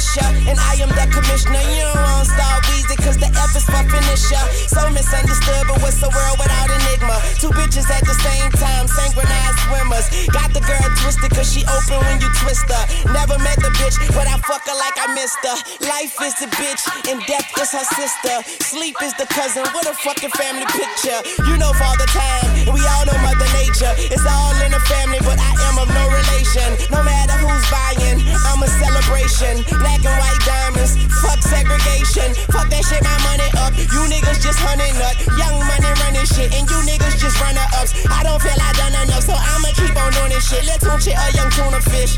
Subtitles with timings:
[0.00, 1.60] militia, and I am the commissioner.
[1.60, 2.60] You don't want star
[3.00, 4.44] cause the F is for finisher.
[4.68, 7.16] So misunderstood, but what's the world without enigma?
[7.40, 10.06] Two bitches at the same time, synchronized swimmers.
[10.30, 12.84] Got the girl twisted, cause she open when you twist her.
[13.12, 15.56] Never met the bitch, but I fuck her like I missed her.
[15.88, 18.34] Life is the bitch, and death is her sister.
[18.62, 21.18] Sleep is the cousin, what a fucking family picture.
[21.48, 23.92] You know Father Time, and we all know Mother Nature.
[24.12, 26.68] It's all in the family, but I am of no relation.
[26.90, 29.64] No matter who's buying, I'm a celebration.
[29.90, 32.30] Black and white diamonds, fuck segregation.
[32.54, 33.74] Fuck that shit, my money up.
[33.74, 35.18] You niggas just hunting up.
[35.34, 37.90] Young money running shit, and you niggas just runner ups.
[38.06, 40.62] I don't feel I done enough, so I'ma keep on doing this shit.
[40.62, 42.14] Let's shit a young tuna fish.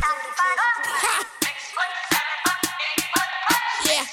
[3.89, 4.05] Yeah.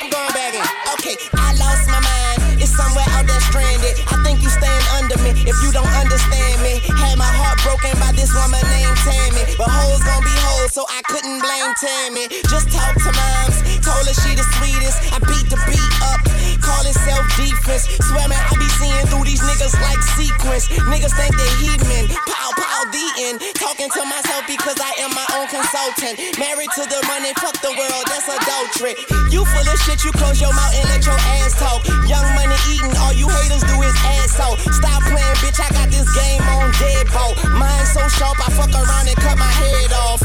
[0.00, 0.64] I'm going back in.
[0.96, 2.56] Okay, I lost my mind.
[2.56, 4.00] It's somewhere out there stranded.
[4.08, 6.80] I think you stand under me if you don't understand me.
[6.88, 9.44] Had my heart broken by this woman named Tammy.
[9.60, 10.37] But hoes gon' be
[10.70, 12.28] so I couldn't blame Tammy.
[12.48, 15.00] Just talk to moms, told her she the sweetest.
[15.12, 16.20] I beat the beat up,
[16.60, 17.88] call it self defense.
[18.04, 20.68] Swear man, I be seeing through these niggas like sequence.
[20.88, 22.12] Niggas think they heathen.
[22.28, 23.40] Pow, pow, the end.
[23.56, 26.20] Talking to myself because I am my own consultant.
[26.36, 28.94] Married to the money, fuck the world, that's adultery.
[29.32, 31.80] You full of shit, you close your mouth and let your ass talk.
[32.04, 34.60] Young money eating, all you haters do is ass talk.
[34.74, 37.40] Stop playing, bitch, I got this game on deadbolt.
[37.56, 40.17] Mine so sharp, I fuck around and cut my head off.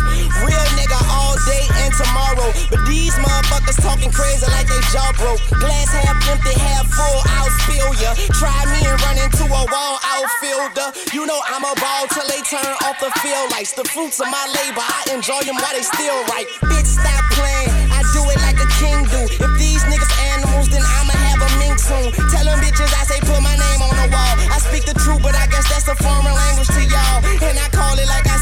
[2.69, 5.41] But these motherfuckers talking crazy like they jaw broke.
[5.59, 8.11] Glass half empty, half full, I'll spill ya.
[8.37, 10.93] Try me and run into a wall outfielder.
[11.13, 13.73] You know I'm a ball till they turn off the field lights.
[13.73, 16.47] The fruits of my labor, I enjoy them while they still right.
[16.69, 17.71] Bitch, stop playing.
[17.91, 19.21] I do it like a king do.
[19.27, 22.11] If these niggas animals, then I'ma have a mink soon.
[22.29, 24.33] Tell them bitches I say put my name on the wall.
[24.51, 27.19] I speak the truth, but I guess that's a foreign language to y'all.
[27.41, 28.32] And I call it like I.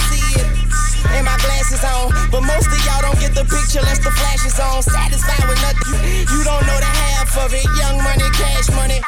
[1.10, 2.14] And my glasses on.
[2.30, 4.84] But most of y'all don't get the picture unless the flash is on.
[4.84, 5.98] Satisfied with nothing.
[6.30, 7.66] You, don't know the half of it.
[7.80, 9.02] Young money, cash money.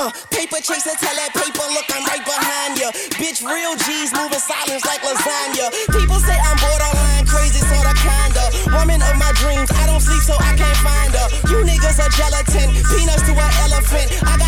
[0.00, 2.90] Uh, paper chaser, tell that paper, look, I'm right behind ya.
[3.20, 5.68] Bitch, real G's moving silence like lasagna.
[5.92, 8.44] People say I'm borderline crazy, sorta kinda.
[8.72, 11.28] Woman of my dreams, I don't sleep so I can't find her.
[11.52, 14.08] You niggas are gelatin, peanuts to an elephant.
[14.26, 14.41] I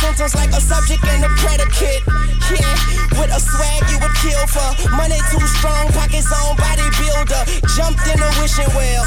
[0.00, 2.02] sentence like a subject and a predicate.
[2.48, 2.74] Yeah,
[3.20, 4.90] with a swag you would kill for.
[4.96, 7.42] Money too strong, pockets on bodybuilder.
[7.76, 9.04] Jumped in a wishing well.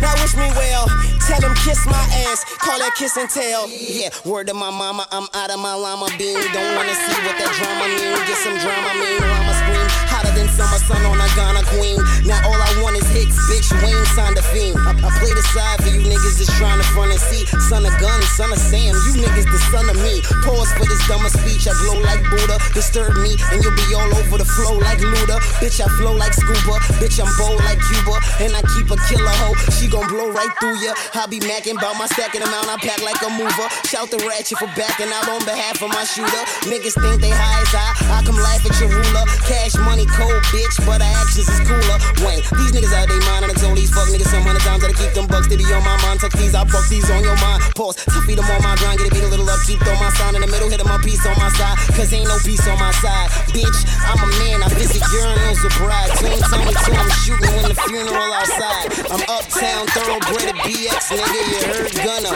[0.00, 0.86] Now wish me well.
[1.26, 1.98] Tell him kiss my
[2.30, 3.66] ass, call that kiss and tell.
[3.66, 6.38] Yeah, word to my mama, I'm out of my llama bean.
[6.54, 8.14] Don't wanna see what that drama mean.
[8.30, 9.86] Get some drama mean, I'ma scream.
[10.06, 11.98] Hotter than summer sun on a Ghana queen.
[12.30, 13.74] Now all I want is hits, bitch.
[13.82, 14.78] Wayne signed a fiend.
[14.86, 17.42] I, I play the side for you niggas just trying to front and see.
[17.66, 20.22] Son of gun, son of Sam, you niggas the son of me.
[20.46, 21.66] Pause for this dumber speech.
[21.66, 22.62] I glow like Buddha.
[22.70, 25.42] Disturb me, and you'll be all over the flow like Luda.
[25.58, 26.78] Bitch, I flow like scuba.
[27.02, 28.14] Bitch, I'm bold like Cuba.
[28.46, 29.58] And I keep a killer hoe.
[29.74, 30.94] She gon' blow right through ya.
[31.16, 32.68] I be macking about my stacking amount.
[32.68, 33.68] I pack like a mover.
[33.88, 36.44] Shout the ratchet for backing out on behalf of my shooter.
[36.68, 38.20] Niggas think they high as I.
[38.20, 39.24] I come laugh at your ruler.
[39.48, 41.96] Cash money cold, bitch, but our actions is cooler.
[42.20, 44.92] Wayne, these niggas out they mind I told these fuck niggas some hundred times that
[44.92, 45.48] I keep them bucks.
[45.48, 46.20] They be on my mind.
[46.20, 47.64] Tuck these, I fuck these on your mind.
[47.72, 47.96] Pause.
[48.12, 49.00] To feed them on my grind.
[49.00, 49.60] Get a beat a little up.
[49.64, 50.68] Keep throw my sign in the middle.
[50.68, 51.80] Hit my piece on my side.
[51.96, 53.32] Cause ain't no peace on my side.
[53.56, 54.60] Bitch, I'm a man.
[54.60, 56.12] I visit urinals with bride.
[56.20, 58.92] Twin Tony two, I'm shooting when the funeral outside.
[59.08, 61.40] I'm uptown, thoroughbred at BX, nigga.
[61.50, 62.30] You heard Gunna.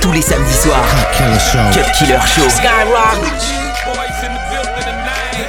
[0.00, 1.70] Tous les samedis soirs, Cut Killer Show.
[1.72, 2.48] Cut Killer Show.
[2.48, 3.18] Skyrock.
[3.86, 5.48] Boys in the building tonight.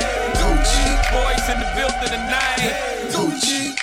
[1.11, 2.73] Boys in the building tonight.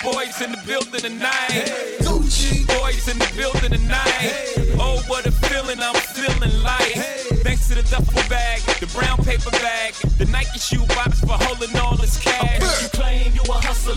[0.03, 1.67] Boys in the building tonight.
[2.01, 4.33] Boys in the building tonight.
[4.79, 6.95] Oh, what a feeling I'm feeling like.
[7.43, 11.70] Thanks to the duffel bag, the brown paper bag, the Nike shoe box for holding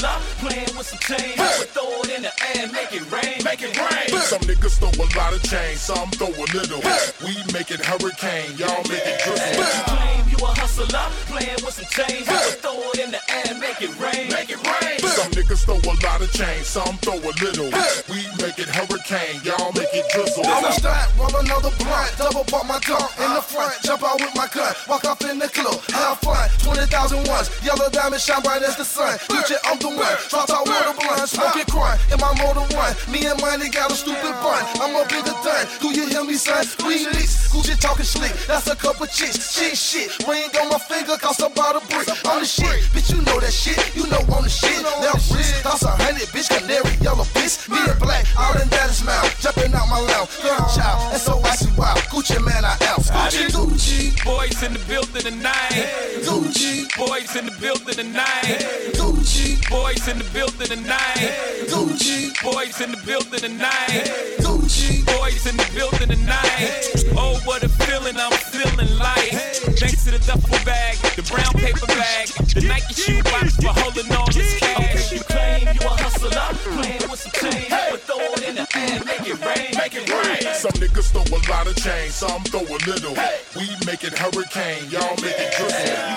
[0.02, 1.36] a hustler, playing with some change.
[1.36, 3.93] But throw it in the air, make it rain, make it rain.
[4.24, 6.80] Some niggas throw a lot of change, some throw a little.
[7.20, 9.52] We make it hurricane, y'all make it drizzle.
[9.52, 10.88] You claim you a hustler,
[11.28, 12.24] playing with some change.
[12.24, 14.98] But throw it in the air, make it rain, make it rain.
[15.04, 17.68] Some niggas throw a lot of change, some throw a little.
[18.08, 20.48] We make it hurricane, y'all make it drizzle.
[20.48, 24.16] I'm a strap, roll another blunt, double pop my dunk in the front, jump out
[24.24, 26.48] with my gun, walk off in the club, have fun.
[26.64, 27.52] 20,000 ones.
[27.62, 29.18] Yellow diamond shine bright as the sun.
[29.28, 30.16] Gucci, I'm the one.
[30.32, 31.28] Drop top water blunt.
[31.28, 32.96] Smoking crime in my motor one.
[33.12, 34.62] Me and money got a stupid bun.
[34.80, 35.66] I'm a bigger done.
[35.80, 36.64] Do you hear me, son?
[36.84, 37.50] Remix.
[37.50, 38.32] Gucci talking slick.
[38.46, 39.54] That's a couple chicks.
[39.54, 40.10] Shit, shit.
[40.26, 42.08] Ring on my finger, cost about a brick.
[42.26, 42.84] I'm the shit.
[42.92, 43.78] Bitch, you know that shit.
[43.94, 44.82] You know I'm the shit.
[44.82, 46.48] Now wrist, cost a hundred, bitch.
[46.50, 47.68] Canary yellow bitch.
[47.68, 49.24] Me and black, all in that smile.
[49.40, 50.30] Jumping out my lounge.
[50.42, 51.12] Girl, child.
[51.12, 51.94] And so I see wow.
[52.10, 53.00] Gucci Mane, I am.
[53.02, 54.24] Gucci, Gucci.
[54.24, 55.86] Boys in the building tonight.
[56.26, 56.88] Gucci.
[56.96, 58.58] Boys in the building tonight.
[58.94, 59.58] Gucci.
[59.70, 61.32] Boys in the building tonight.
[61.68, 62.23] Gucci.
[62.44, 64.04] Boys in the building tonight.
[64.44, 65.00] Gucci.
[65.16, 67.04] Boys in the building tonight.
[67.16, 69.32] Oh, what a feeling I'm feeling like.
[69.80, 74.12] Thanks to the duffel bag, the brown paper bag, the Nike shoe box for holding
[74.12, 75.12] all this cash.
[75.12, 76.30] You claim you a hustler,
[76.76, 80.04] playing with some change, but throw it in the air, make it rain, make it
[80.12, 80.54] rain.
[80.54, 83.16] Some niggas throw a lot of change, some throw a little.
[83.56, 86.13] We make it hurricane, y'all make it drizzle.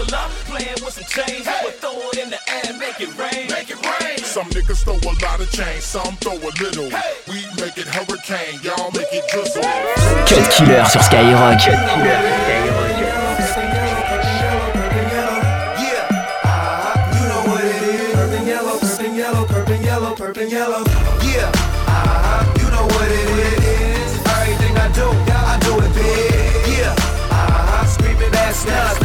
[0.00, 2.72] You claim you a hustler, playing with some change, but throw it in the air,
[2.78, 4.18] make it rain, make it rain.
[4.24, 6.88] Some niggas throw a lot of change, some throw a little.
[7.28, 9.60] We make it hurricane, y'all make it drizzle.
[10.24, 11.60] Cut Killer sur Skyrock.
[11.60, 12.16] Cut Killer
[13.44, 13.60] sur
[15.76, 16.08] Yeah,
[16.48, 17.12] uh-huh.
[17.12, 18.16] you know what it is.
[18.16, 18.80] Purple yellow,
[19.12, 20.82] yellow, purple yellow, purple yellow.
[21.28, 22.56] Yeah, uh-huh.
[22.56, 23.28] you know what it
[23.68, 24.16] is.
[24.32, 26.78] Everything I do, I do it big.
[26.78, 27.84] Yeah, uh-huh.
[27.84, 28.99] screaming that's nothing.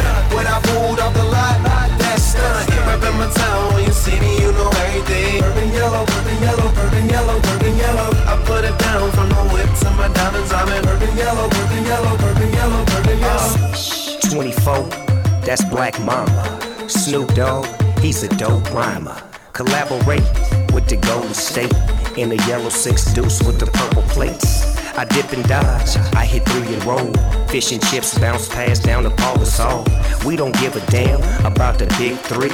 [15.55, 16.89] That's Black Mamba.
[16.89, 17.65] Snoop Dogg,
[18.01, 19.15] he's a dope rhymer.
[19.53, 20.27] Collaborate
[20.73, 21.73] with the Golden State
[22.17, 24.77] in the yellow six deuce with the purple plates.
[24.97, 27.09] I dip and dodge, I hit three and roll.
[27.47, 30.25] Fish and chips bounce past down to Pau Gasol.
[30.25, 32.51] We don't give a damn about the big three.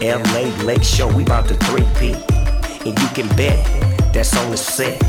[0.00, 2.14] LA Lake Show, we about the 3P.
[2.86, 3.58] And you can bet
[4.14, 5.02] that's on the set.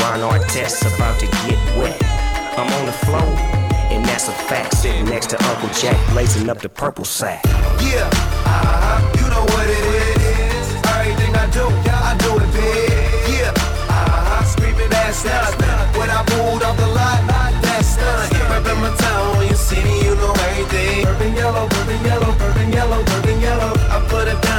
[0.00, 1.96] Ron Artest about to get wet.
[2.58, 3.61] I'm on the floor,
[3.92, 4.76] and that's a fact.
[4.76, 7.44] Sitting next to Uncle Jack, blazing up the purple sack.
[7.80, 8.08] Yeah,
[8.46, 10.66] uh, you know what it is.
[10.96, 13.12] Everything I do, I do it big.
[13.36, 13.52] Yeah,
[13.88, 15.98] uh, screaming that's nothing.
[15.98, 17.20] When I pulled off the lot,
[17.62, 18.46] that's nothing.
[18.52, 21.04] Reppin' my town, see me, you know everything.
[21.04, 23.72] Purple yellow, purple yellow, purple yellow, purple yellow.
[23.94, 24.51] I put it down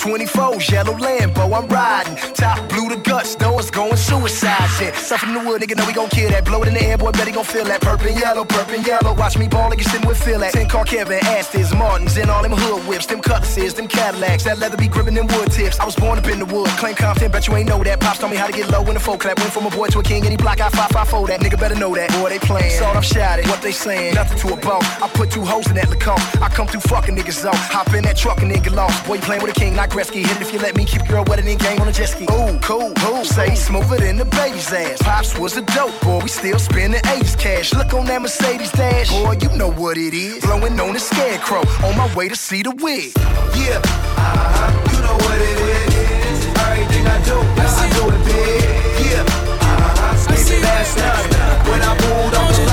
[0.00, 2.16] 24s, yellow Lambo, I'm riding.
[2.32, 4.94] Top blue the guts, though it's going suicide shit.
[4.94, 6.46] Stuff in the wood, nigga, know we gon' kill that.
[6.46, 7.82] Blow it in the air, boy, bet he gon' feel that.
[7.82, 9.12] Purple and yellow, purple and yellow.
[9.12, 10.54] Watch me ball like you sitting with Phil at.
[10.54, 14.44] 10 car Kevin, Astons, Martins, and all them hood whips, them cutlasses, them Cadillacs.
[14.44, 15.78] That leather be gripping them wood tips.
[15.78, 18.00] I was born up in the wood, claim Compton, bet you ain't know that.
[18.00, 19.38] Pops told me how to get low in the folk clap.
[19.38, 21.40] Went from a boy to a king, any block, I 554 that.
[21.40, 22.08] Nigga better know that.
[22.12, 22.82] Boy, they playing.
[22.82, 24.14] Off shot it, what they saying?
[24.14, 24.82] Nothing to a bone.
[25.04, 26.40] I put two hoes in that Lacoste.
[26.40, 27.52] I come through fucking niggas zone.
[27.54, 29.06] Hop in that truck and nigga lost.
[29.06, 30.26] Boy, you playing with a king, not Gretzky.
[30.26, 30.84] Hit it if you let me.
[30.84, 32.24] Keep your girl wetter than game on a jet ski.
[32.24, 33.24] Ooh, cool, who?
[33.24, 35.02] Say smoother than the baby's ass.
[35.02, 36.20] Pops was a dope boy.
[36.22, 37.74] We still spending 80s cash.
[37.74, 39.10] Look on that Mercedes dash.
[39.10, 40.44] Boy, you know what it is.
[40.44, 41.62] Blowing on the scarecrow.
[41.84, 43.12] On my way to see the wig.
[43.56, 43.80] Yeah,
[44.16, 46.46] uh, you know what it is.
[46.66, 49.06] Everything I do, I do it big.
[49.06, 51.70] Yeah, uh, screaming that's nothing.
[51.70, 52.69] When I pulled off the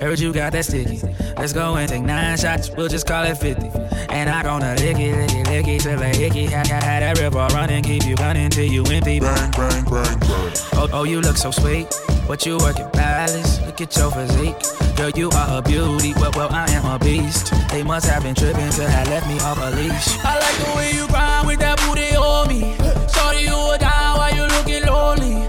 [0.00, 1.00] Heard you got that sticky.
[1.36, 2.70] Let's go and take nine shots.
[2.70, 3.68] We'll just call it 50.
[4.20, 6.44] And I gonna lick it, lick it, lick it till a hickey.
[6.44, 9.18] Had, had, had that river running, keep you gunning till you empty.
[9.18, 10.52] Bang, bang, bang, bang.
[10.74, 11.86] Oh, oh, you look so sweet.
[12.26, 13.62] What you working palace?
[13.62, 14.56] Look at your physique.
[14.94, 16.12] Girl, you are a beauty.
[16.16, 17.54] Well, well, I am a beast.
[17.70, 20.18] They must have been tripping till had left me off a leash.
[20.22, 22.76] I like the way you grind with that booty on me.
[23.08, 25.48] Sorry you were down while you looking lonely.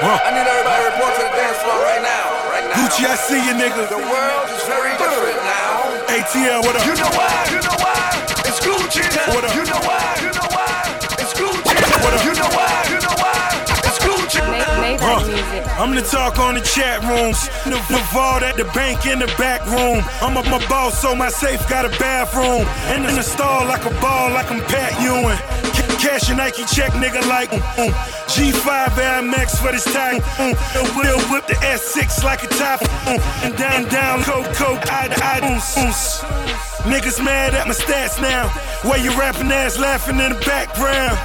[0.00, 2.32] I need everybody to report to the dance floor right now.
[2.48, 2.88] Right now.
[2.88, 3.84] Gucci, I see you, nigga.
[3.84, 5.92] The world is very different now.
[6.08, 6.86] ATL, what up?
[6.88, 7.28] You know why?
[7.52, 8.16] You know why?
[8.48, 9.04] It's Gucci.
[9.28, 9.54] What up?
[9.54, 9.99] You know why?
[15.80, 17.48] I'm the talk on the chat rooms.
[17.64, 17.80] The,
[18.12, 20.04] vault at the bank in the back room.
[20.20, 22.68] I'm up my boss, so my safe got a bathroom.
[22.92, 25.40] And in the stall like a ball, like I'm Pat Ewing.
[25.72, 27.92] Ca- Cash a Nike check, nigga, like mm, mm.
[28.28, 30.20] G5 Air Max for this time.
[30.36, 30.96] Mm, mm.
[31.00, 32.80] We'll whip the S6 like a top.
[33.08, 36.60] Mm, and down, down, coke, coke, I, I, mm, mm.
[36.92, 38.48] Niggas mad at my stats now.
[38.86, 41.16] Where you rapping ass laughing in the background.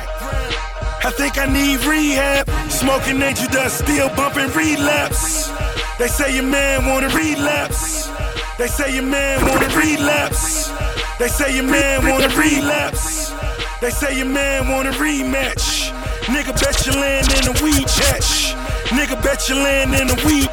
[1.05, 2.49] I think I need rehab.
[2.71, 5.51] Smoking angel dust, still bumping relapse.
[5.99, 8.09] They say your man wanna relapse.
[8.57, 10.71] They say your man wanna relapse.
[11.19, 13.31] They say your man wanna relapse.
[13.81, 15.91] They say your man wanna rematch.
[16.25, 18.55] Nigga bet you land in a weed catch.
[18.89, 20.49] Nigga bet you land in a weed.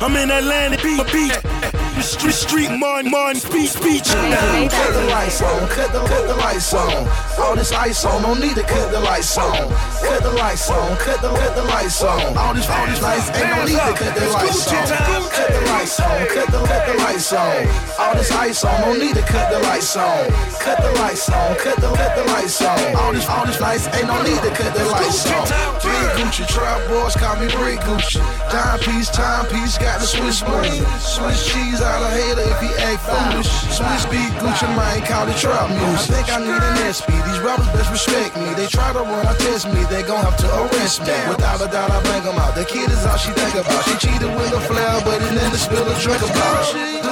[0.00, 1.38] I'm in Atlanta, beat, beat.
[1.70, 4.04] The street, street, Martin, Martin, speech, speech.
[4.04, 7.08] Cut the lights on, cut the, cut the lights on.
[7.38, 9.68] All this ice on, don't need to cut the lights on.
[10.02, 12.36] Cut the lights on, cut the, cut the lights on.
[12.36, 14.86] All this, all these lights ain't no need to cut the lights on.
[15.30, 17.66] Cut the lights on, cut the, cut the lights on.
[17.98, 20.30] All this ice on, don't need to cut the lights on.
[20.62, 22.78] Cut the lights on, cut the, cut the lights on.
[22.96, 25.44] All this all this lights ain't no need to cut the lights on.
[25.82, 28.22] Big Gucci, trap boys call me Big Gucci.
[28.52, 30.78] Dime piece, time piece, got the Swiss money.
[31.02, 33.50] Swiss cheese out of hater if he act foolish.
[33.74, 36.14] Swiss beat Gucci, man, call it trap music.
[36.14, 37.10] I think I need an SP.
[37.26, 38.54] These rappers best respect me.
[38.54, 39.82] They try to run, I test me.
[39.90, 41.16] They gon' have to arrest me.
[41.26, 42.54] Without a doubt, I bang them out.
[42.54, 43.82] The kid is all she think about.
[43.84, 47.09] She cheated with a flower, but it never spilled a drink about.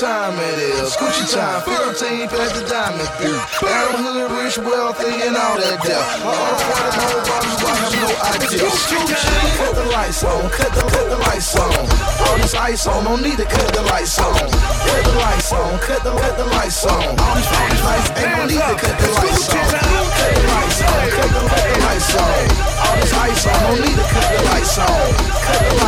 [0.00, 0.92] Time it is?
[0.96, 3.40] Gucci time, 15 past the diamond through.
[3.64, 6.04] Arab hood, rich, wealthy, and all that death.
[6.20, 8.68] Uh, all the party, whole bottles, I have no idea.
[9.56, 11.72] Cut the lights on, cut the, cut the lights on.
[12.28, 14.36] All this ice on, don't need to cut the lights on.
[14.36, 17.16] Cut the lights on, cut the, cut the lights on.
[17.16, 19.64] All these, all these lights ain't no need to cut the lights on.
[19.64, 22.44] Cut the lights on, cut the, cut the lights on.
[22.84, 25.08] All this ice on, don't need to cut the lights on.
[25.40, 25.85] Cut the lights on,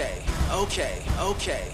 [0.00, 1.64] okay, okay, okay.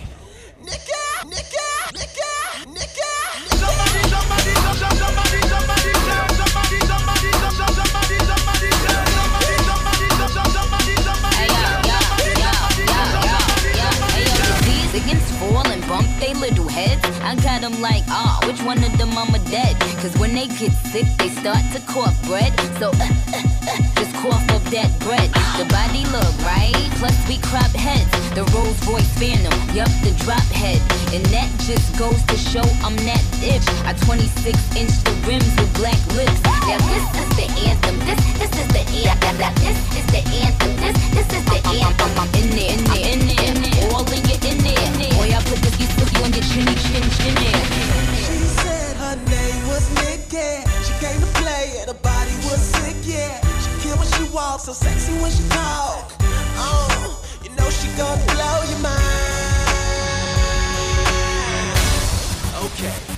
[0.58, 2.32] Nigga, nigga, nigga,
[2.74, 3.12] nigga.
[3.54, 5.94] Somebody, somebody, somebody, somebody, somebody,
[6.34, 11.46] somebody, somebody, somebody, somebody, somebody, somebody, down, somebody, somebody, somebody, somebody, somebody,
[14.96, 17.04] Against fall and bump they little heads.
[17.20, 19.78] I got them like, ah, oh, which one of them mama dead?
[20.02, 22.52] Cause when they get sick, they start to cough bread.
[22.80, 25.28] So, uh, uh, uh, cough up that bread.
[25.60, 28.08] The body look right, plus we crop heads.
[28.32, 30.80] The Rolls Royce Phantom, yup, the drop head.
[31.12, 33.64] And that just goes to show I'm that bitch.
[33.84, 36.40] I 26 inch the rims with black lips.
[36.64, 37.96] Now this is the anthem.
[38.08, 39.36] This, this is the anthem.
[39.60, 40.72] This is the anthem.
[40.80, 42.10] This, this is the anthem.
[42.16, 43.92] I'm in there, in there, in there, in there.
[43.92, 45.12] All in your in there.
[45.16, 47.64] Boy, I put this sticky on your chinny chin chin there.
[48.24, 50.64] She said her name was Nikki.
[50.84, 53.45] She came to play and her body was sick, yeah.
[53.98, 56.12] When she walks, so sexy when she talk.
[56.58, 59.26] Oh, you know she gonna blow your mind.
[62.66, 63.15] Okay.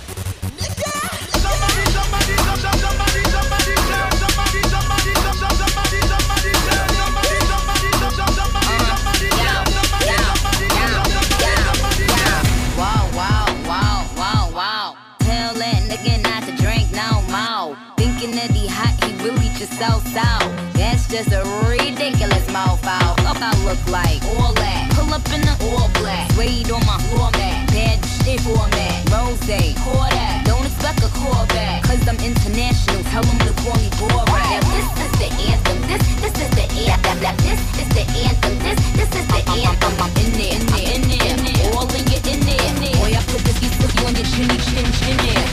[20.75, 23.15] That's just a ridiculous mouthful.
[23.25, 24.91] What I look like, all that.
[24.95, 26.31] Pull up in the all black.
[26.33, 27.69] Suede on my floor mat.
[27.69, 29.09] Bad shit for a mat.
[29.11, 29.39] Rose,
[29.85, 30.45] pour that.
[30.47, 31.83] Don't expect a callback.
[31.85, 33.03] Cause I'm international.
[33.11, 34.29] Tell them to call me Borat.
[34.29, 35.79] Now this is the anthem.
[35.91, 37.17] This, this is the anthem.
[37.21, 38.55] Now this is the anthem.
[38.65, 39.95] This, this is the anthem.
[40.01, 41.27] I'm in there, in there, in there.
[41.33, 41.75] In there.
[41.75, 42.63] All in your in there.
[42.69, 42.97] In there.
[43.01, 45.47] Boy, I put this cookie on your chinny chin chin there.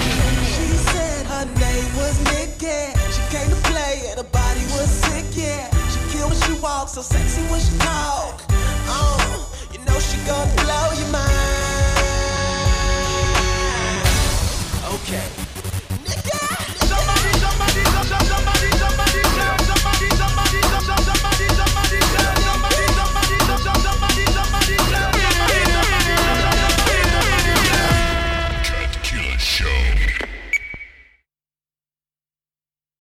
[0.53, 2.93] She said her name was Nikki.
[3.13, 4.27] She came to play at a
[6.95, 8.14] so sexy when she talk.